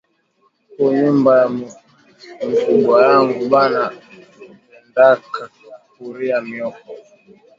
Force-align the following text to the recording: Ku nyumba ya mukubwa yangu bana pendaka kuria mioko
Ku 0.73 0.81
nyumba 0.97 1.31
ya 1.41 1.47
mukubwa 2.49 2.95
yangu 3.07 3.39
bana 3.53 3.81
pendaka 4.93 5.41
kuria 5.91 6.37
mioko 6.47 6.85